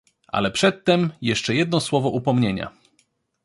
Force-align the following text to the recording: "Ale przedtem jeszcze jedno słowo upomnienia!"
"Ale 0.27 0.51
przedtem 0.51 1.13
jeszcze 1.21 1.55
jedno 1.55 1.79
słowo 1.79 2.09
upomnienia!" 2.09 2.71